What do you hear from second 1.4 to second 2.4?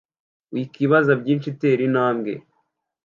tera intambwe